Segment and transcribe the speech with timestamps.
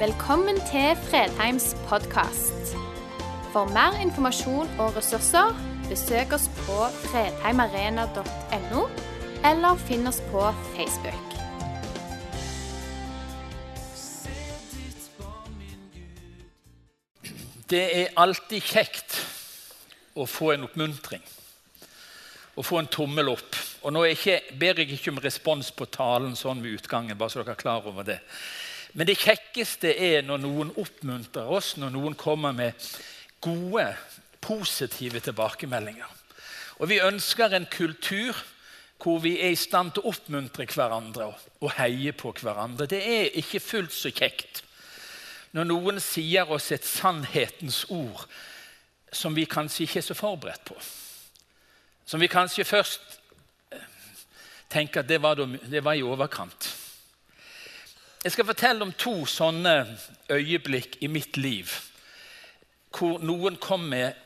[0.00, 2.70] Velkommen til Fredheims podkast.
[3.52, 5.50] For mer informasjon og ressurser,
[5.90, 8.84] besøk oss på fredheimarena.no,
[9.50, 11.34] eller finn oss på Facebook.
[17.68, 19.18] Det er alltid kjekt
[20.16, 21.28] å få en oppmuntring.
[22.56, 23.60] Å få en tommel opp.
[23.84, 27.18] Og Nå ikke, ber jeg ikke om respons på talen sånn ved utgangen.
[27.18, 28.22] bare så dere er klar over det.
[28.92, 32.88] Men det kjekkeste er når noen oppmuntrer oss, når noen kommer med
[33.40, 33.86] gode,
[34.40, 36.16] positive tilbakemeldinger.
[36.80, 38.34] Og Vi ønsker en kultur
[39.00, 42.88] hvor vi er i stand til å oppmuntre hverandre og heie på hverandre.
[42.88, 44.62] Det er ikke fullt så kjekt
[45.56, 48.26] når noen sier oss et sannhetens ord
[49.12, 50.76] som vi kanskje ikke er så forberedt på.
[52.06, 53.18] Som vi kanskje først
[53.74, 53.88] eh,
[54.70, 56.68] tenker at det var, det var i overkant.
[58.20, 59.78] Jeg skal fortelle om to sånne
[60.28, 61.70] øyeblikk i mitt liv
[62.92, 64.18] hvor noen kom med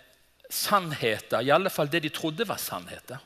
[0.50, 3.20] sannheter, i alle fall det de trodde var sannheter.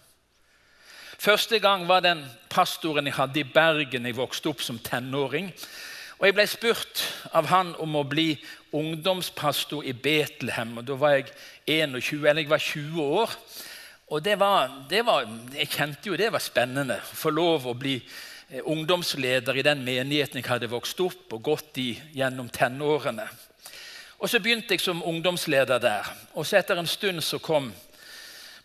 [1.18, 2.20] Første gang var den
[2.52, 5.48] pastoren jeg hadde i Bergen jeg vokste opp som tenåring.
[6.18, 8.34] Og Jeg ble spurt av han om å bli
[8.74, 10.76] ungdomspastor i Betlehem.
[10.78, 11.32] og Da var jeg
[11.64, 13.36] 21, eller jeg var 20 år.
[14.10, 17.00] Og det var, det var, Jeg kjente jo det var spennende.
[17.00, 18.02] Få lov å bli
[18.48, 23.28] ungdomsleder i den menigheten jeg hadde vokst opp og gått i gjennom tenårene.
[24.18, 26.08] Og Så begynte jeg som ungdomsleder der.
[26.34, 27.72] Og så Etter en stund så kom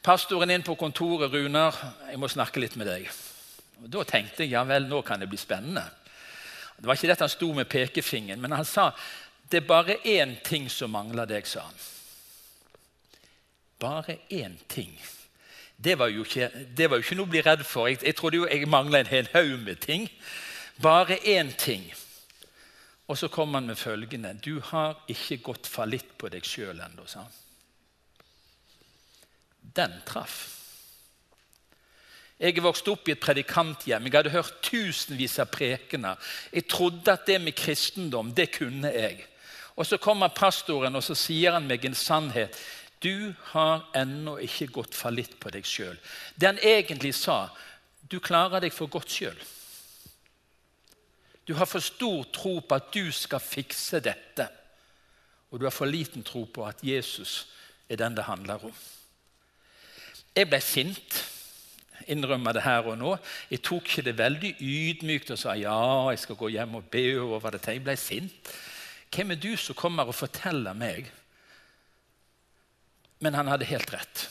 [0.04, 1.32] pastoren inn på kontoret.
[1.32, 1.76] 'Runar,
[2.10, 3.12] jeg må snakke litt med deg.'
[3.84, 5.84] Og Da tenkte jeg ja vel, nå kan det bli spennende.
[6.78, 8.92] Det var ikke dette han sto med pekefingeren, men han sa
[9.52, 11.76] det er bare én ting som mangler deg, sa han.
[13.80, 14.98] Bare én ting.
[15.84, 17.90] Det var, ikke, det var jo ikke, noe å bli redd for.
[17.92, 20.08] Jeg, jeg trodde jo jeg mangla en hel haug med ting.
[20.82, 21.84] Bare én ting.
[23.08, 27.08] Og så kom han med følgende Du har ikke gått fallitt på deg sjøl ennå,
[27.08, 27.40] sa han.
[29.76, 30.38] Den traff.
[32.40, 34.08] Jeg er vokst opp i et predikanthjem.
[34.08, 36.20] Jeg hadde hørt tusenvis av prekener.
[36.52, 39.28] Jeg trodde at det med kristendom, det kunne jeg.
[39.76, 42.58] Og Så kommer pastoren og så sier han meg en sannhet.
[43.04, 45.98] Du har ennå ikke gått fallitt på deg sjøl.
[46.36, 47.50] Det han egentlig sa,
[48.08, 49.40] du klarer deg for godt sjøl.
[51.44, 54.48] Du har for stor tro på at du skal fikse dette.
[55.52, 57.44] Og du har for liten tro på at Jesus
[57.92, 58.76] er den det handler om.
[60.34, 61.20] Jeg ble sint
[62.10, 63.16] innrømme det her og nå.
[63.52, 65.76] Jeg tok ikke det veldig ydmykt og sa ja,
[66.12, 67.76] jeg skal gå hjem og be over dette.
[67.76, 68.54] Jeg ble sint.
[69.14, 71.12] Hvem er du som kommer og forteller meg?
[73.24, 74.26] Men han hadde helt rett.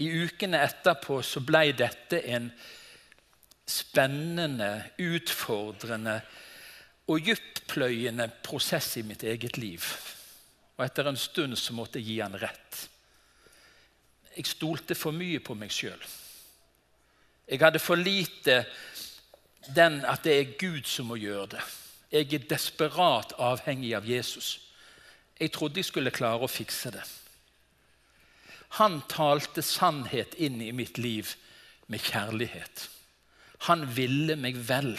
[0.00, 2.46] I ukene etterpå så ble dette en
[3.70, 4.70] spennende,
[5.02, 6.16] utfordrende
[7.10, 9.84] og dyptpløyende prosess i mitt eget liv.
[10.78, 12.80] Og etter en stund så måtte jeg gi han rett.
[14.36, 16.00] Jeg stolte for mye på meg sjøl.
[17.50, 18.62] Jeg hadde for lite
[19.74, 21.64] den at det er Gud som må gjøre det.
[22.10, 24.60] Jeg er desperat avhengig av Jesus.
[25.38, 27.02] Jeg trodde jeg skulle klare å fikse det.
[28.78, 31.34] Han talte sannhet inn i mitt liv
[31.90, 32.86] med kjærlighet.
[33.66, 34.94] Han ville meg vel.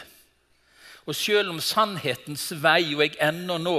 [1.07, 3.77] Og selv om sannhetens vei, og jeg ennå nå,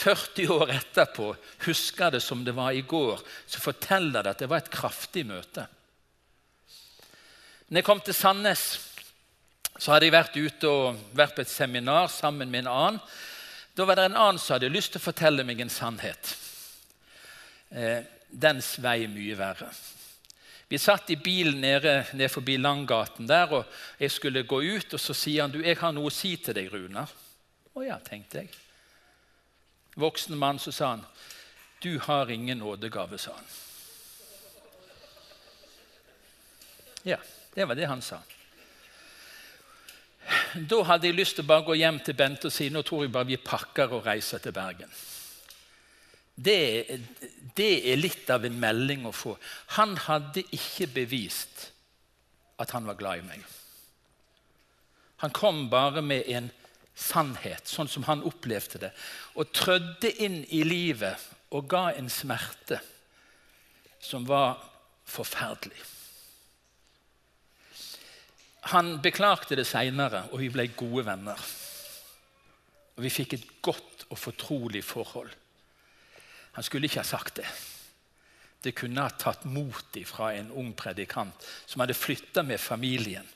[0.00, 1.32] 40 år etterpå,
[1.66, 5.26] husker det som det var i går, så forteller det at det var et kraftig
[5.26, 5.66] møte.
[7.68, 8.62] Når jeg kom til Sandnes,
[9.76, 13.02] så hadde jeg vært ute og vært på et seminar sammen med en annen.
[13.76, 16.32] Da var det en annen som hadde lyst til å fortelle meg en sannhet.
[17.70, 19.70] Eh, den vei mye verre.
[20.70, 23.64] Vi satt i bilen nede, nede forbi Langgaten der, og
[23.98, 24.94] jeg skulle gå ut.
[24.94, 27.10] og Så sier han du, 'Jeg har noe å si til deg, Runar'.
[27.74, 28.48] Å ja, tenkte jeg.
[29.96, 31.06] Voksen mann, så sa han,
[31.82, 33.44] 'Du har ingen nådegave', sa han.
[37.04, 37.18] Ja.
[37.54, 38.20] Det var det han sa.
[40.54, 43.04] Da hadde jeg lyst til å bare gå hjem til Bente og si nå tror
[43.04, 44.90] jeg bare vi pakker og reiser til Bergen.
[46.40, 47.00] Det,
[47.56, 49.34] det er litt av en melding å få.
[49.76, 51.66] Han hadde ikke bevist
[52.60, 53.44] at han var glad i meg.
[55.20, 56.48] Han kom bare med en
[56.96, 58.90] sannhet, sånn som han opplevde det,
[59.36, 62.80] og trødde inn i livet og ga en smerte
[64.00, 64.56] som var
[65.08, 65.80] forferdelig.
[68.72, 71.44] Han beklagte det seinere, og vi ble gode venner.
[72.96, 75.30] Og Vi fikk et godt og fortrolig forhold.
[76.52, 77.48] Han skulle ikke ha sagt det.
[78.60, 83.26] Det kunne ha tatt mot fra en ung predikant som hadde flytta med familien.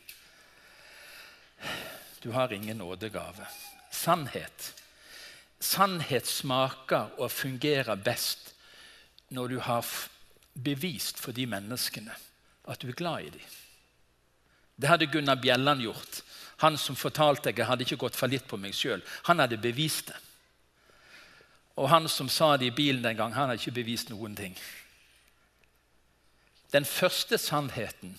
[2.21, 3.47] Du har ingen nådegave.
[3.91, 4.75] sannhet.
[5.61, 8.55] Sannhet smaker og fungerer best
[9.29, 9.87] når du har
[10.55, 12.13] bevist for de menneskene
[12.69, 13.55] at du er glad i dem.
[14.77, 16.23] Det hadde Gunnar Bjelland gjort.
[16.57, 19.03] Han som fortalte jeg, jeg hadde ikke gått fallitt på meg sjøl.
[19.29, 20.21] Han hadde bevist det.
[21.77, 24.55] Og han som sa det i bilen den gang, han har ikke bevist noen ting.
[26.73, 28.15] Den første sannheten,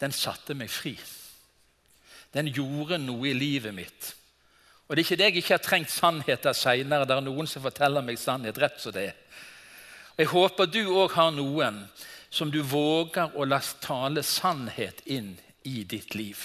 [0.00, 0.96] den satte meg fri.
[2.32, 4.14] Den gjorde noe i livet mitt.
[4.86, 7.06] Og Det er ikke det jeg ikke har trengt sannheter seinere.
[7.08, 9.16] Det er noen som forteller meg sannhet rett som det er.
[10.16, 11.82] Og Jeg håper du òg har noen
[12.30, 15.34] som du våger å la tale sannhet inn
[15.64, 16.38] i ditt liv.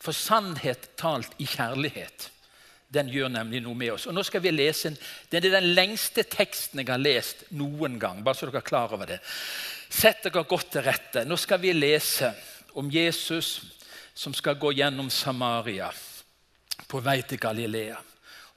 [0.00, 2.30] For sannhet talt i kjærlighet,
[2.90, 4.08] den gjør nemlig noe med oss.
[4.10, 4.90] Og nå skal vi lese
[5.30, 8.24] Det er den lengste teksten jeg har lest noen gang.
[8.24, 9.20] bare så dere er klar over det.
[9.88, 11.24] Sett dere godt til rette.
[11.24, 12.32] Nå skal vi lese
[12.74, 13.60] om Jesus
[14.14, 15.90] som skal gå gjennom Samaria
[16.88, 17.96] på vei til Galilea.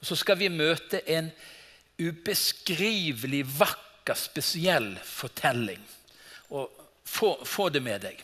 [0.02, 1.32] Og Så skal vi møte en
[2.02, 5.80] ubeskrivelig vakker, spesiell fortelling.
[6.50, 6.70] Og
[7.06, 8.18] få, få det med deg.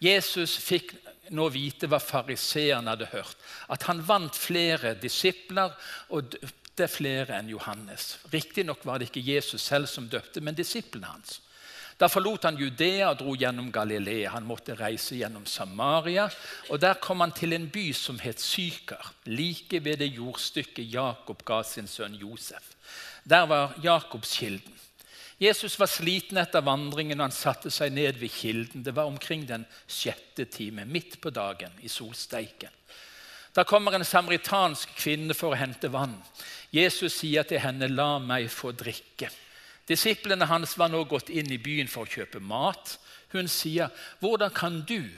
[0.00, 0.94] Jesus fikk
[1.30, 3.38] nå vite hva fariseerne hadde hørt.
[3.72, 5.72] At han vant flere disipler
[6.10, 8.18] og døpte flere enn Johannes.
[8.32, 11.40] Riktignok var det ikke Jesus selv som døpte, men disiplene hans.
[11.94, 14.32] Da forlot han Judea og dro gjennom Galilea.
[14.34, 16.26] Han måtte reise gjennom Samaria.
[16.70, 21.44] og Der kom han til en by som het Syker, like ved det jordstykket Jakob
[21.46, 22.74] ga sin sønn Josef.
[23.24, 24.74] Der var Jakobskilden.
[25.38, 28.84] Jesus var sliten etter vandringen og han satte seg ned ved kilden.
[28.86, 32.70] Det var omkring den sjette time, midt på dagen, i solsteiken.
[33.54, 36.16] Da kommer en samaritansk kvinne for å hente vann.
[36.74, 39.30] Jesus sier til henne, 'La meg få drikke'.
[39.86, 42.98] Disiplene hans var nå gått inn i byen for å kjøpe mat.
[43.32, 43.90] Hun sier,
[44.20, 45.10] 'Hvordan kan du,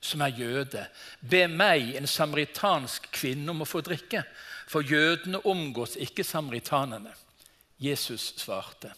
[0.00, 0.86] som er jøde,
[1.20, 4.24] be meg, en samaritansk kvinne, om å få drikke?'
[4.66, 7.12] For jødene omgås ikke samaritanene.
[7.78, 8.94] Jesus svarte,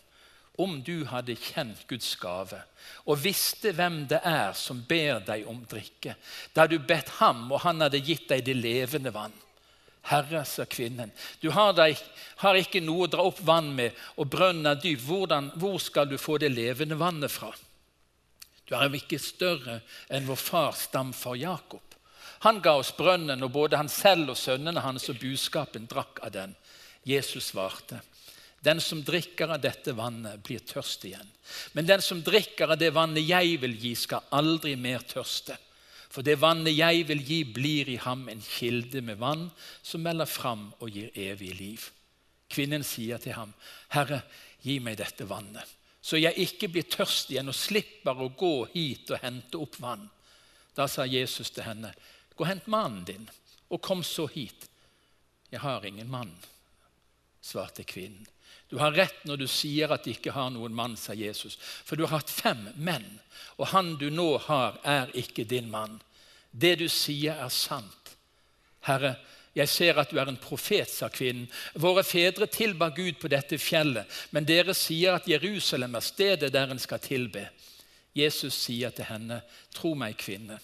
[0.58, 2.62] 'Om du hadde kjent Guds gave
[3.06, 6.16] og visste hvem det er som ber deg om drikke,'
[6.54, 9.42] 'da du bedt ham, og han hadde gitt deg det levende vann.'
[10.06, 11.10] Herre, sa kvinnen,
[11.42, 11.98] du har, deg,
[12.38, 15.00] har, ikke noe å dra opp vann med, og brønnen er dyp.
[15.02, 17.50] Hvordan, hvor skal du få det levende vannet fra?
[18.66, 21.82] Du er jo ikke større enn vår fars stamfar Jakob.
[22.46, 26.34] Han ga oss brønnen, og både han selv og sønnene hans og buskapen drakk av
[26.34, 26.54] den.
[27.06, 27.98] Jesus svarte,
[28.66, 31.28] den som drikker av dette vannet, blir tørst igjen.
[31.72, 35.54] Men den som drikker av det vannet jeg vil gi, skal aldri mer tørste.
[36.10, 39.46] For det vannet jeg vil gi, blir i ham en kilde med vann
[39.84, 41.86] som melder fram og gir evig liv.
[42.50, 43.52] Kvinnen sier til ham,
[43.90, 44.22] 'Herre,
[44.62, 45.66] gi meg dette vannet,
[46.02, 50.10] så jeg ikke blir tørst igjen og slipper å gå hit og hente opp vann.'
[50.76, 51.94] Da sa Jesus til henne,
[52.34, 53.30] 'Gå og hent mannen din,
[53.70, 54.68] og kom så hit.'
[55.50, 56.44] 'Jeg har ingen mann',
[57.42, 58.26] svarte kvinnen.
[58.68, 61.96] 'Du har rett når du sier at du ikke har noen mann', sa Jesus, 'for
[61.96, 63.20] du har hatt fem menn,
[63.58, 66.00] og han du nå har, er ikke din mann.'
[66.52, 68.16] Det du sier, er sant.
[68.80, 69.16] Herre,
[69.56, 71.48] jeg ser at du er en profet, sa kvinnen.
[71.74, 76.72] Våre fedre tilba Gud på dette fjellet, men dere sier at Jerusalem er stedet der
[76.72, 77.48] en skal tilbe.
[78.16, 79.42] Jesus sier til henne,
[79.74, 80.58] tro meg, kvinne.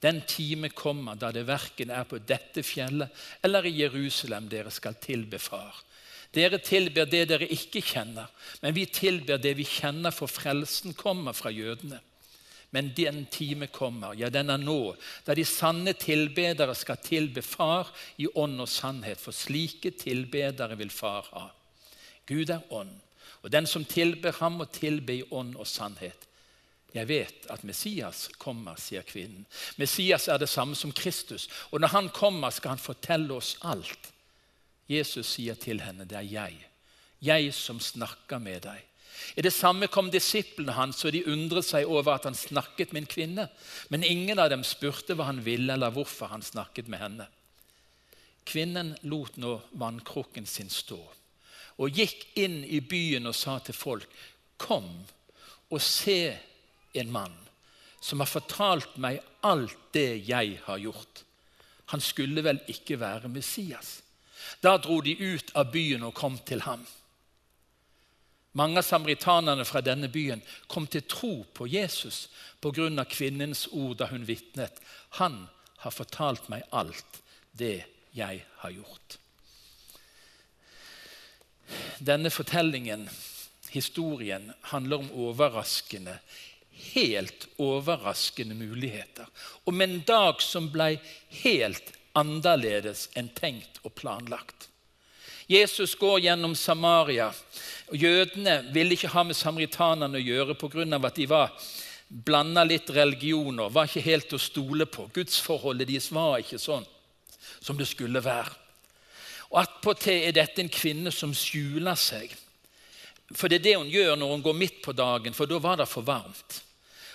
[0.00, 3.10] Den time kommer da det verken er på dette fjellet
[3.42, 5.74] eller i Jerusalem dere skal tilbe Far.
[6.34, 8.28] Dere tilber det dere ikke kjenner,
[8.60, 12.02] men vi tilber det vi kjenner, for frelsen kommer fra jødene.
[12.70, 14.92] Men den time kommer, ja, den er nå,
[15.24, 17.88] da de sanne tilbedere skal tilbe Far
[18.20, 21.46] i ånd og sannhet, for slike tilbedere vil Far ha.
[22.28, 22.92] Gud er ånd,
[23.40, 26.28] og den som tilber ham, må tilbe i ånd og sannhet.
[26.92, 29.44] Jeg vet at Messias kommer, sier kvinnen.
[29.80, 34.12] Messias er det samme som Kristus, og når han kommer, skal han fortelle oss alt.
[34.88, 36.60] Jesus sier til henne, det er jeg,
[37.20, 38.84] jeg som snakker med deg.
[39.36, 43.02] I det samme kom disiplene hans, og de undret seg over at han snakket med
[43.02, 43.46] en kvinne.
[43.90, 47.26] Men ingen av dem spurte hva han ville, eller hvorfor han snakket med henne.
[48.48, 51.00] Kvinnen lot nå vannkrukken sin stå
[51.78, 54.08] og gikk inn i byen og sa til folk.:
[54.58, 54.88] Kom
[55.70, 56.34] og se
[56.98, 57.36] en mann
[58.00, 61.22] som har fortalt meg alt det jeg har gjort.
[61.94, 64.00] Han skulle vel ikke være Messias?
[64.60, 66.86] Da dro de ut av byen og kom til ham.
[68.58, 72.28] Mange av samaritanerne fra denne byen kom til tro på Jesus
[72.60, 73.04] pga.
[73.04, 74.80] kvinnens ord da hun vitnet.
[75.20, 79.18] Han har fortalt meg alt det jeg har gjort.
[81.98, 83.08] Denne fortellingen,
[83.70, 86.18] historien, handler om overraskende,
[86.94, 89.26] helt overraskende muligheter.
[89.64, 90.96] Om en dag som ble
[91.42, 94.68] helt annerledes enn tenkt og planlagt.
[95.48, 97.30] Jesus går gjennom Samaria.
[97.88, 101.06] og Jødene ville ikke ha med samaritanene å gjøre pga.
[101.06, 101.52] at de var
[102.08, 105.08] blanda litt religioner, var ikke helt å stole på.
[105.14, 106.84] Gudsforholdet deres var ikke sånn
[107.60, 108.52] som det skulle være.
[109.50, 112.34] Og Attpåtil er dette en kvinne som skjuler seg.
[113.32, 115.80] For det er det hun gjør når hun går midt på dagen, for da var
[115.80, 116.62] det for varmt.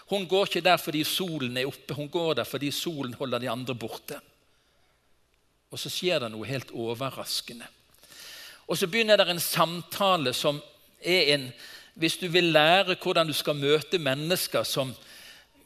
[0.10, 3.50] Hun går ikke der fordi solen er oppe, hun går der fordi solen holder de
[3.50, 4.20] andre borte.
[5.74, 7.66] Og så skjer det noe helt overraskende.
[8.70, 10.62] Og så begynner det en samtale som
[11.02, 11.54] er en
[11.94, 14.96] Hvis du vil lære hvordan du skal møte mennesker som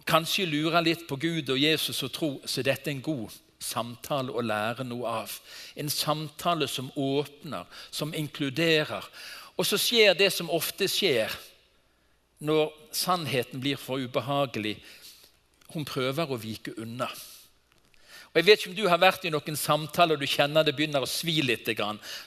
[0.03, 3.31] kanskje lurer litt på Gud og Jesus og tro, så er dette en god
[3.63, 5.37] samtale å lære noe av.
[5.75, 9.07] En samtale som åpner, som inkluderer.
[9.55, 11.31] Og så skjer det som ofte skjer
[12.43, 14.75] når sannheten blir for ubehagelig.
[15.71, 17.07] Hun prøver å vike unna.
[18.37, 20.75] Og jeg vet ikke om du har vært i noen samtaler og du kjenner det
[20.77, 21.65] begynner å svi litt.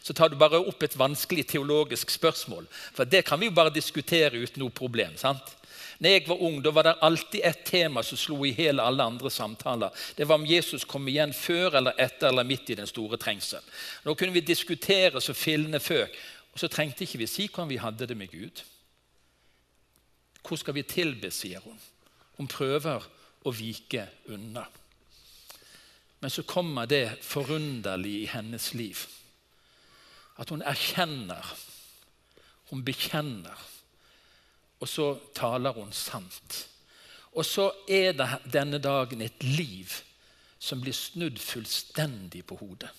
[0.03, 2.67] Så tar du bare opp et vanskelig teologisk spørsmål.
[2.97, 5.15] For det kan vi jo bare diskutere uten noe problem.
[5.15, 5.55] sant?
[6.01, 9.07] Når jeg var ung, da var det alltid et tema som slo i hele alle
[9.07, 9.95] andre samtaler.
[10.17, 13.71] Det var om Jesus kom igjen før eller etter eller midt i den store trengselen.
[14.03, 16.19] Nå kunne vi diskutere så fillene føk,
[16.51, 18.65] og så trengte ikke vi si hvordan vi hadde det med Gud.
[20.43, 21.79] Hvor skal vi tilbe, sier hun.
[22.41, 23.07] Hun prøver
[23.47, 24.67] å vike unna.
[26.21, 29.07] Men så kommer det forunderlige i hennes liv.
[30.37, 31.45] At hun erkjenner,
[32.71, 33.57] hun bekjenner,
[34.81, 36.67] og så taler hun sant.
[37.33, 39.93] Og så er det denne dagen et liv
[40.61, 42.91] som blir snudd fullstendig på hodet.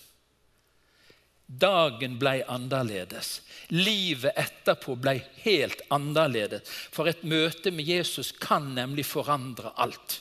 [1.46, 3.42] Dagen ble annerledes.
[3.74, 6.64] Livet etterpå ble helt annerledes.
[6.64, 10.20] For et møte med Jesus kan nemlig forandre alt.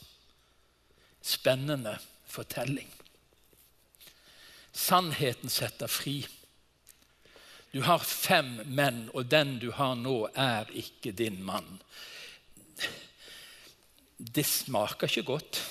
[1.24, 1.96] Spennende
[2.32, 2.90] fortelling.
[4.72, 6.22] Sannheten setter fri.
[7.72, 11.68] Du har fem menn, og den du har nå, er ikke din mann.
[14.18, 15.62] Det smaker ikke godt.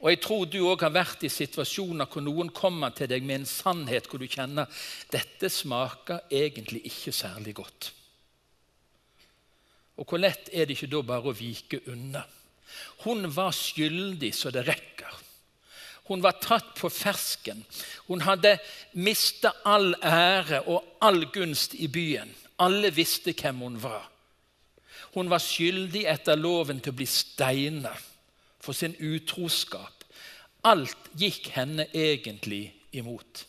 [0.00, 3.42] Og Jeg tror du òg har vært i situasjoner hvor noen kommer til deg med
[3.42, 4.68] en sannhet hvor du kjenner
[5.12, 7.90] dette smaker egentlig ikke særlig godt.
[10.00, 12.24] Og Hvor lett er det ikke da bare å vike unna?
[13.04, 15.16] Hun var skyldig så det rekker.
[16.10, 17.62] Hun var tatt på fersken.
[18.08, 18.56] Hun hadde
[18.98, 22.32] mista all ære og all gunst i byen.
[22.58, 24.08] Alle visste hvem hun var.
[25.14, 28.08] Hun var skyldig etter loven til å bli steinet
[28.60, 30.04] for sin utroskap.
[30.66, 33.46] Alt gikk henne egentlig imot.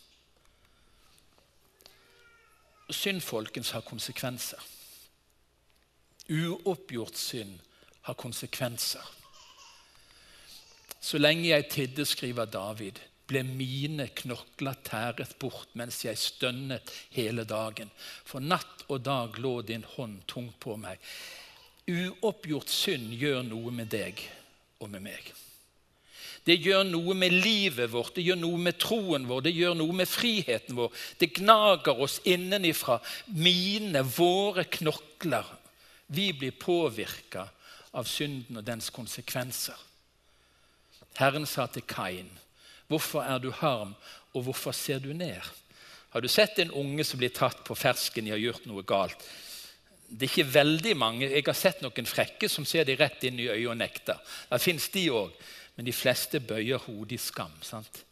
[2.92, 4.62] Synd, folkens, har konsekvenser.
[6.30, 7.58] Uoppgjort synd
[8.08, 9.04] har konsekvenser.
[11.02, 13.00] Så lenge jeg tidde, skriver David,
[13.32, 17.92] ble mine knokler tæret bort mens jeg stønnet hele dagen.
[18.28, 21.00] For natt og dag lå din hånd tung på meg.
[21.90, 24.20] Uoppgjort synd gjør noe med deg
[24.82, 25.32] og med meg.
[26.44, 29.94] Det gjør noe med livet vårt, det gjør noe med troen vår, det gjør noe
[29.94, 30.94] med friheten vår.
[31.22, 32.98] Det gnager oss innenifra.
[33.38, 35.46] Mine, våre knokler.
[36.12, 37.46] Vi blir påvirka
[37.94, 39.78] av synden og dens konsekvenser.
[41.18, 42.30] Herren sa til Kain,
[42.88, 43.96] 'Hvorfor er du harm,
[44.34, 45.52] og hvorfor ser du ned?'
[46.10, 48.84] Har du sett en unge som blir tatt på fersken i å ha gjort noe
[48.84, 49.24] galt?
[50.12, 51.30] det er ikke veldig mange.
[51.32, 54.20] Jeg har sett noen frekke som ser de rett inn i øyet og nekter.
[54.50, 55.32] Det fins de òg.
[55.78, 57.54] Men de fleste bøyer hodet i skam.
[57.64, 58.04] sant?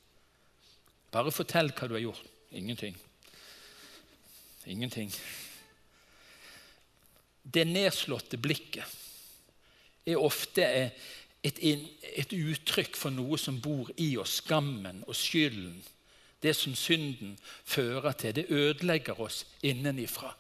[1.12, 2.24] Bare fortell hva du har gjort.
[2.56, 2.96] Ingenting.
[4.66, 5.12] Ingenting.
[7.44, 8.86] Det nedslåtte blikket
[10.14, 10.66] er ofte
[11.44, 14.40] et, et uttrykk for noe som bor i oss.
[14.44, 15.80] Skammen og skylden.
[16.40, 17.38] Det som synden
[17.68, 18.36] fører til.
[18.36, 20.34] Det ødelegger oss innenifra.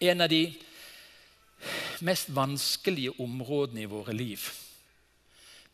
[0.00, 0.44] En av de
[2.06, 4.44] mest vanskelige områdene i våre liv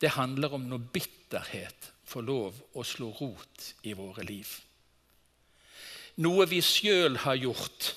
[0.00, 4.48] det handler om når bitterhet får lov å slå rot i våre liv.
[6.20, 7.94] Noe vi sjøl har gjort,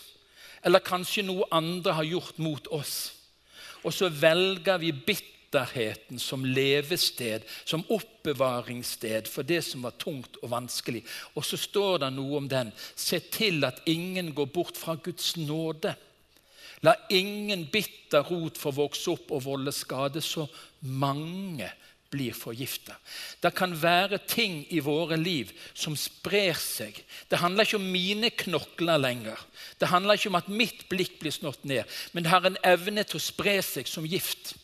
[0.63, 3.16] eller kanskje noe andre har gjort mot oss.
[3.83, 10.51] Og så velger vi bitterheten som levested, som oppbevaringssted for det som var tungt og
[10.51, 11.03] vanskelig.
[11.35, 12.73] Og så står det noe om den.
[12.95, 15.95] Se til at ingen går bort fra Guds nåde.
[16.85, 20.45] La ingen bitter rot få vokse opp og volde skade, så
[20.81, 21.69] mange
[22.11, 22.95] blir forgifta.
[23.41, 26.97] Det kan være ting i våre liv som sprer seg.
[27.29, 29.41] Det handler ikke om mine knokler lenger.
[29.79, 31.83] Det handler ikke om at mitt blikk blir snått ned,
[32.13, 34.55] men det har en evne til å spre seg som gift.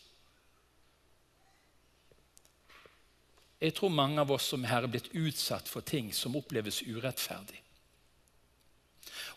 [3.64, 7.62] Jeg tror mange av oss som her er blitt utsatt for ting som oppleves urettferdig.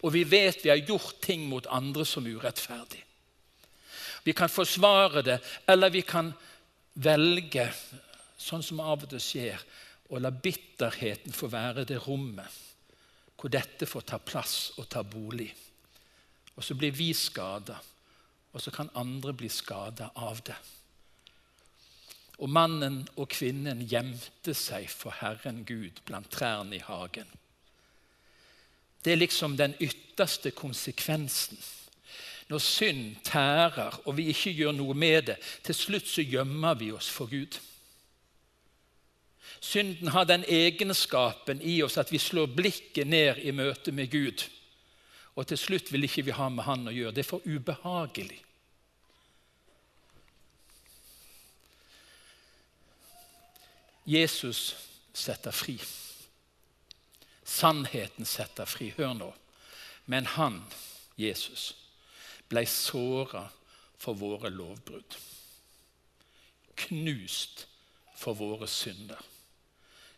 [0.02, 3.04] Og vi vet vi har gjort ting mot andre som urettferdig.
[4.26, 5.38] Vi kan forsvare det,
[5.70, 6.32] eller vi kan
[7.02, 7.66] velge,
[8.36, 9.66] sånn som av og til skjer,
[10.12, 12.62] å la bitterheten få være det rommet
[13.36, 15.50] hvor dette får ta plass og ta bolig.
[16.56, 17.76] Og så blir vi skada,
[18.52, 20.56] og så kan andre bli skada av det.
[22.40, 27.28] Og mannen og kvinnen gjemte seg for Herren Gud blant trærne i hagen.
[29.04, 31.60] Det er liksom den ytterste konsekvensen.
[32.48, 35.36] Når synd tærer og vi ikke gjør noe med det,
[35.66, 37.58] til slutt så gjemmer vi oss for Gud.
[39.60, 44.44] Synden har den egenskapen i oss at vi slår blikket ned i møte med Gud.
[45.34, 47.14] Og til slutt vil ikke vi ha med Han å gjøre.
[47.16, 48.42] Det er for ubehagelig.
[54.06, 54.76] Jesus
[55.12, 55.80] setter fri.
[57.44, 58.92] Sannheten setter fri.
[58.96, 59.32] Hør nå.
[60.06, 60.60] Men han,
[61.18, 61.72] Jesus,
[62.48, 63.46] ble såra
[63.98, 65.16] for våre lovbrudd.
[66.86, 67.66] Knust
[68.16, 69.20] for våre synder.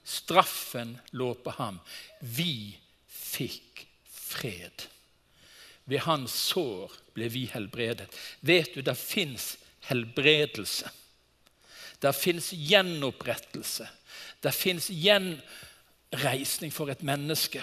[0.04, 1.80] Straffen lå på ham.
[2.20, 4.88] Vi fikk fred.
[5.88, 8.08] Ved hans sår ble vi helbredet.
[8.40, 9.56] Vet du, det fins
[9.88, 10.90] helbredelse.
[11.98, 13.88] Det fins gjenopprettelse.
[14.40, 17.62] Det fins gjenreisning for et menneske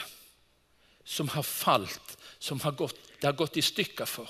[1.06, 4.30] som har falt, som har gått, det har gått i stykker for.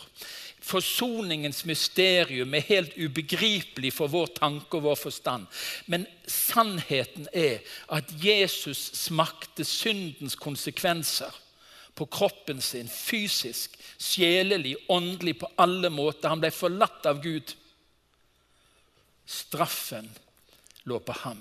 [0.66, 5.46] Forsoningens mysterium er helt ubegripelig for vår tanke og vår forstand.
[5.86, 7.62] Men sannheten er
[7.94, 11.42] at Jesus smakte syndens konsekvenser
[11.96, 16.32] på kroppen sin, fysisk, sjelelig, åndelig, på alle måter.
[16.34, 17.54] Han ble forlatt av Gud.
[19.26, 20.10] Straffen
[20.86, 21.40] lå på ham,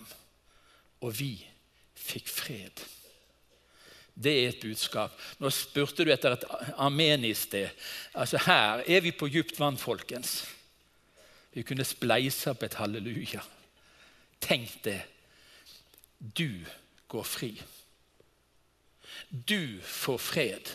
[1.00, 1.32] og vi
[1.96, 2.84] fikk fred.
[4.14, 5.14] Det er et budskap.
[5.42, 6.44] Nå spurte du etter et
[6.78, 7.70] amen i sted.
[8.14, 10.44] Altså Her er vi på djupt vann, folkens.
[11.54, 13.42] Vi kunne spleise på et halleluja.
[14.42, 15.00] Tenk det.
[16.18, 16.62] Du
[17.10, 17.52] går fri.
[19.30, 20.70] Du får fred.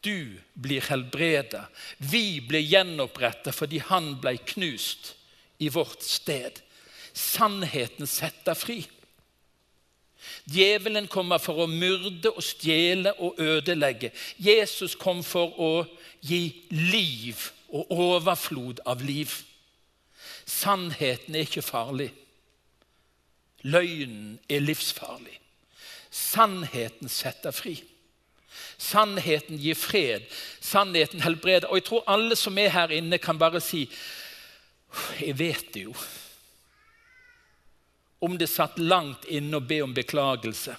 [0.00, 1.66] Du blir helbreda.
[1.98, 5.14] Vi blir gjenoppretta fordi han ble knust
[5.58, 6.60] i vårt sted.
[7.12, 8.84] Sannheten setter fri.
[10.48, 14.12] Djevelen kommer for å myrde og stjele og ødelegge.
[14.38, 15.72] Jesus kom for å
[16.20, 19.32] gi liv og overflod av liv.
[20.48, 22.08] Sannheten er ikke farlig.
[23.62, 25.36] Løgnen er livsfarlig.
[26.10, 27.76] Sannheten setter fri.
[28.78, 30.24] Sannheten gir fred.
[30.60, 31.68] Sannheten helbreder.
[31.68, 33.84] Og jeg tror alle som er her inne, kan bare si
[35.20, 35.92] jeg vet det jo.
[38.18, 40.76] Om det satt langt inne å be om beklagelse,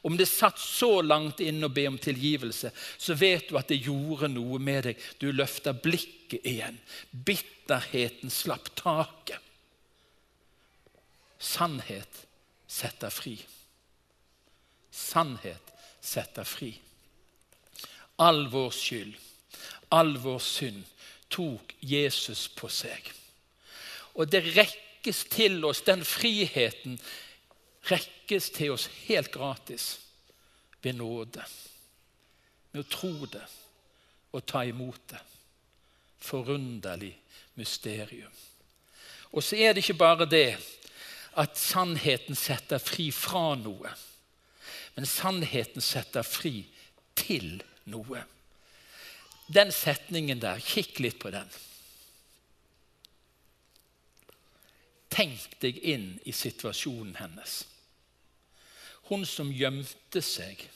[0.00, 3.80] om det satt så langt inne å be om tilgivelse, så vet du at det
[3.82, 5.00] gjorde noe med deg.
[5.18, 6.78] Du løfta blikket igjen.
[7.10, 9.42] Bitterheten slapp taket.
[11.38, 12.26] Sannhet
[12.66, 13.34] setter fri.
[14.90, 16.72] Sannhet setter fri.
[18.22, 19.14] All vår skyld,
[19.94, 20.82] all vår synd,
[21.30, 23.12] tok Jesus på seg.
[24.18, 24.42] Og det
[24.98, 26.98] rekkes til oss, den friheten
[27.90, 29.98] rekkes til oss helt gratis
[30.82, 31.44] ved nåde.
[32.72, 33.46] Med å tro det
[34.32, 35.20] og ta imot det.
[36.18, 37.16] Forunderlig
[37.54, 38.32] mysterium.
[39.32, 40.58] Og så er det ikke bare det
[41.38, 43.92] at sannheten setter fri fra noe.
[44.96, 46.66] Men sannheten setter fri
[47.14, 48.24] til noe.
[49.46, 51.48] Den setningen der, kikk litt på den.
[55.08, 57.62] Tenk deg inn i situasjonen hennes.
[59.08, 60.66] Hun som gjemte seg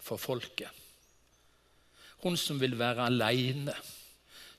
[0.00, 0.70] for folket.
[2.24, 3.74] Hun som vil være aleine,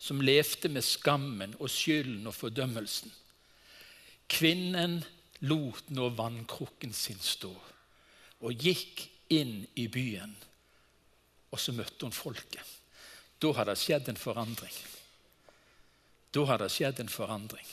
[0.01, 3.11] som levde med skammen og skylden og fordømmelsen.
[4.31, 5.01] Kvinnen
[5.45, 7.51] lot nå vannkrukken sin stå
[8.41, 10.33] og gikk inn i byen.
[11.51, 12.65] Og så møtte hun folket.
[13.41, 14.73] Da har det skjedd en forandring.
[16.31, 17.67] Da har det skjedd en forandring.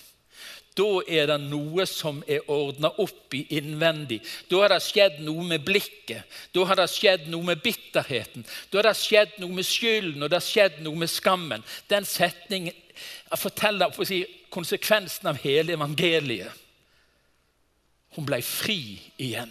[0.78, 4.20] Da er det noe som er ordna opp i innvendig.
[4.46, 6.26] Da har det skjedd noe med blikket.
[6.54, 8.46] Da har det skjedd noe med bitterheten.
[8.70, 11.64] Da har det skjedd noe med skylden og det har skjedd noe med skammen.
[11.90, 12.76] Den setningen
[13.34, 14.22] forteller si,
[14.54, 16.64] konsekvensen av hele evangeliet.
[18.14, 19.50] Hun ble fri igjen.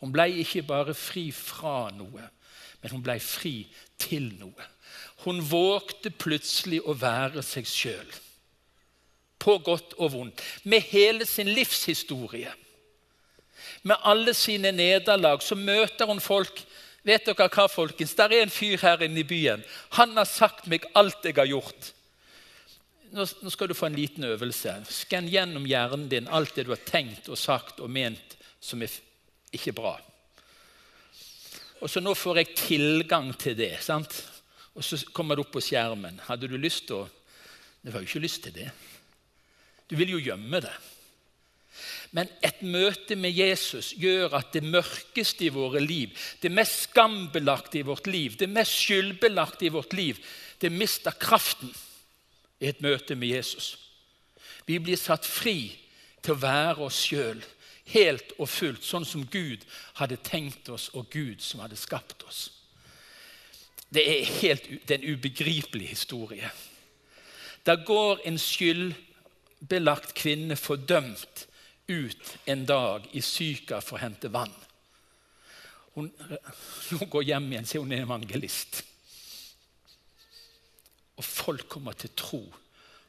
[0.00, 2.26] Hun ble ikke bare fri fra noe,
[2.80, 3.54] men hun ble fri
[4.00, 4.68] til noe.
[5.26, 8.12] Hun vågte plutselig å være seg sjøl.
[9.40, 10.42] På godt og vondt.
[10.64, 12.52] med hele sin livshistorie.
[13.82, 16.60] Med alle sine nederlag så møter hun folk.
[17.02, 18.12] Vet dere hva, folkens?
[18.14, 19.64] Der er en fyr her inne i byen.
[19.96, 21.94] Han har sagt meg alt jeg har gjort.
[23.10, 24.74] Nå skal du få en liten øvelse.
[24.86, 28.92] Skann gjennom hjernen din alt det du har tenkt og sagt og ment som er
[29.56, 29.96] ikke bra.
[31.80, 33.72] Og så nå får jeg tilgang til det.
[33.80, 34.12] sant?
[34.76, 36.20] Og så kommer det opp på skjermen.
[36.28, 37.08] Hadde du lyst til å
[37.80, 38.66] Du har jo ikke lyst til det.
[39.90, 40.72] Du vil jo gjemme det.
[42.10, 47.80] Men et møte med Jesus gjør at det mørkeste i våre liv, det mest skambelagte
[47.80, 50.18] i vårt liv, det mest skyldbelagte i vårt liv,
[50.60, 51.70] det mister kraften
[52.60, 53.76] i et møte med Jesus.
[54.66, 55.72] Vi blir satt fri
[56.20, 57.40] til å være oss sjøl
[57.94, 59.64] helt og fullt, sånn som Gud
[59.98, 62.42] hadde tenkt oss, og Gud som hadde skapt oss.
[63.90, 66.50] Det er, helt, det er en ubegripelig historie.
[67.66, 68.38] Da går en
[69.60, 71.46] skyldbelagt kvinne fordømt
[71.88, 74.52] ut en dag i Syka for å hente vann.
[75.94, 76.10] Hun,
[76.90, 78.84] hun går hjem igjen, sier hun er evangelist.
[81.16, 82.44] Og folk kommer til tro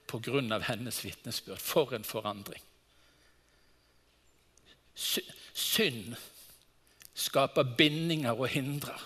[0.07, 0.59] pga.
[0.67, 1.59] hennes vitnesbyrd.
[1.59, 2.61] For en forandring.
[4.95, 6.15] Synd
[7.13, 8.99] skaper bindinger og hindrer.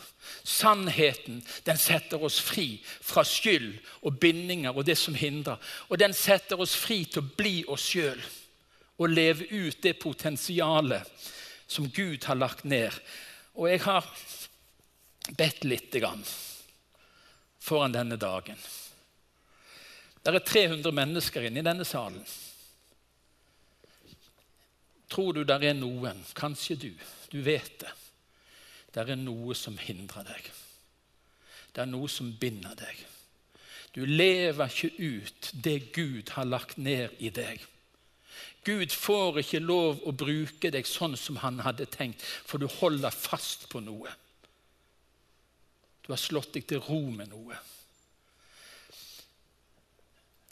[0.43, 5.61] Sannheten den setter oss fri fra skyld og bindinger og det som hindrer.
[5.89, 8.21] Og den setter oss fri til å bli oss sjøl
[8.97, 11.29] og leve ut det potensialet
[11.67, 12.93] som Gud har lagt ned.
[13.55, 14.07] Og jeg har
[15.37, 16.23] bedt lite grann
[17.59, 18.57] foran denne dagen.
[20.25, 22.23] Det er 300 mennesker inne i denne salen.
[25.09, 26.89] Tror du der er noen, kanskje du,
[27.29, 27.91] du vet det,
[28.95, 30.49] der er noe som hindrer deg.
[31.75, 33.01] Det er noe som binder deg.
[33.95, 37.63] Du lever ikke ut det Gud har lagt ned i deg.
[38.65, 43.13] Gud får ikke lov å bruke deg sånn som han hadde tenkt, for du holder
[43.13, 44.11] fast på noe.
[46.05, 47.59] Du har slått deg til ro med noe.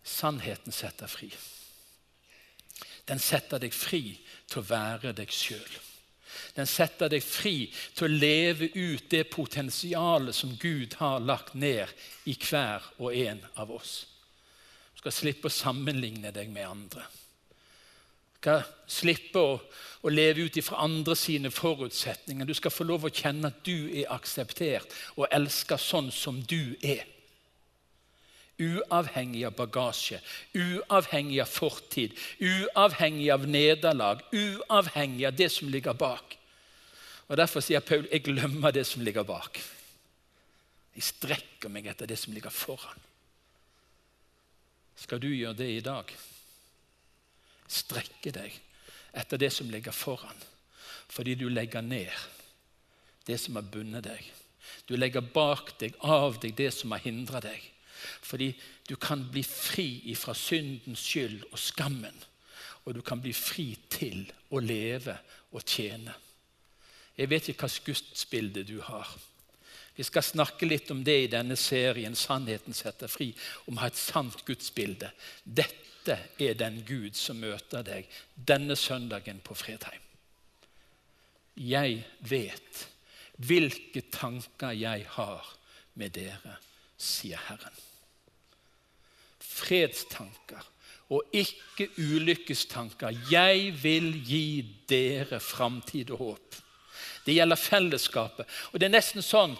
[0.03, 1.31] Sannheten setter fri.
[3.07, 4.03] Den setter deg fri
[4.47, 5.73] til å være deg sjøl.
[6.55, 11.89] Den setter deg fri til å leve ut det potensialet som Gud har lagt ned
[12.29, 13.95] i hver og en av oss.
[14.93, 17.07] Du skal slippe å sammenligne deg med andre.
[17.07, 19.55] Du skal slippe å,
[20.03, 22.47] å leve ut ifra andre sine forutsetninger.
[22.47, 26.75] Du skal få lov å kjenne at du er akseptert og elska sånn som du
[26.83, 27.07] er.
[28.61, 30.19] Uavhengig av bagasje,
[30.53, 36.37] uavhengig av fortid, uavhengig av nederlag, uavhengig av det som ligger bak.
[37.27, 39.57] Og Derfor sier Paul jeg glemmer det som ligger bak.
[40.93, 43.01] Jeg strekker meg etter det som ligger foran.
[44.95, 46.13] Skal du gjøre det i dag?
[47.67, 48.53] Strekke deg
[49.17, 50.37] etter det som ligger foran,
[51.09, 52.13] fordi du legger ned
[53.25, 54.23] det som har bundet deg.
[54.87, 57.72] Du legger bak deg, av deg, det som har hindra deg.
[58.21, 58.51] Fordi
[58.89, 62.15] du kan bli fri fra syndens skyld og skammen.
[62.85, 65.15] Og du kan bli fri til å leve
[65.53, 66.13] og tjene.
[67.17, 69.07] Jeg vet ikke hvilket gudsbilde du har.
[69.95, 73.33] Vi skal snakke litt om det i denne serien 'Sannheten setter fri',
[73.67, 75.11] om å ha et sant gudsbilde.
[75.45, 80.01] Dette er den Gud som møter deg denne søndagen på Fredheim.
[81.55, 82.87] Jeg vet
[83.37, 85.55] hvilke tanker jeg har
[85.93, 86.57] med dere,
[86.97, 87.92] sier Herren
[89.53, 90.69] fredstanker
[91.13, 93.13] og ikke ulykkestanker.
[93.31, 94.45] Jeg vil gi
[94.89, 96.59] dere framtid og håp.
[97.25, 98.47] Det gjelder fellesskapet.
[98.71, 99.55] Og Det er nesten sånn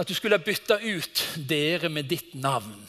[0.00, 2.86] at du skulle ha bytta ut 'dere' med ditt navn.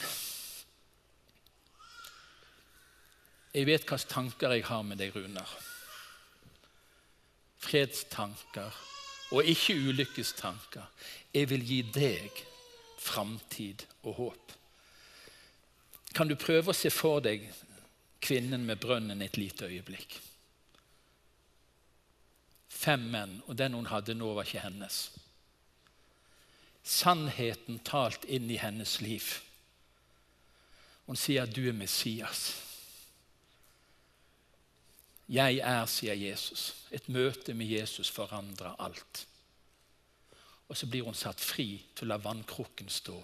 [3.52, 5.48] Jeg vet hvilke tanker jeg har med deg, Runar.
[7.58, 8.72] Fredstanker
[9.32, 10.88] og ikke ulykkestanker.
[11.34, 12.44] Jeg vil gi deg
[12.98, 14.52] framtid og håp.
[16.14, 17.46] Kan du prøve å se for deg
[18.22, 20.18] kvinnen med brønnen et lite øyeblikk?
[22.68, 24.98] Fem menn, og den hun hadde nå, var ikke hennes.
[26.82, 29.28] Sannheten talt inn i hennes liv.
[31.06, 32.42] Hun sier at du er Messias.
[35.32, 36.72] Jeg er, sier Jesus.
[36.90, 39.24] Et møte med Jesus forandrer alt.
[40.68, 43.16] Og så blir hun satt fri til å la vannkrukken stå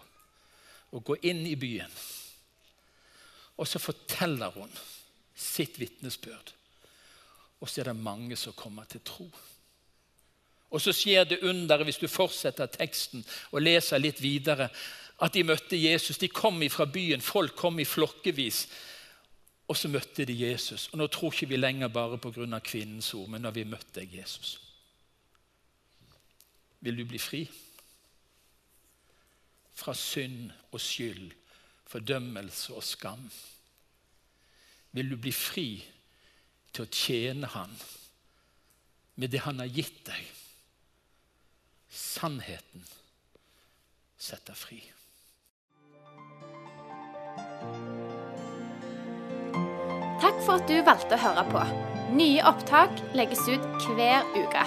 [0.89, 1.93] og gå inn i byen
[3.59, 4.71] og så forteller hun
[5.39, 6.55] sitt vitnesbyrd.
[7.61, 9.27] Og så er det mange som kommer til tro.
[10.71, 14.69] Og så skjer det underet, hvis du fortsetter teksten og leser litt videre,
[15.19, 16.19] at de møtte Jesus.
[16.19, 18.67] De kom fra byen, folk kom i flokkevis.
[19.69, 20.89] Og så møtte de Jesus.
[20.93, 22.61] Og nå tror ikke vi lenger bare pga.
[22.61, 24.61] kvinnens ord, men når vi møtte Jesus.
[26.81, 27.49] Vil du bli fri?
[29.75, 31.33] Fra synd og skyld,
[31.89, 33.25] fordømmelse og skam.
[34.97, 35.69] Vil du bli fri
[36.73, 37.73] til å tjene Han
[39.19, 40.23] med det Han har gitt deg?
[41.89, 42.85] Sannheten
[44.19, 44.81] setter fri.
[50.19, 51.65] Takk for at du valgte å høre på.
[52.19, 54.65] Nye opptak legges ut hver uke.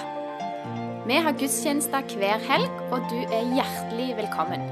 [1.06, 4.71] Vi har gudstjenester hver helg, og du er hjertelig velkommen.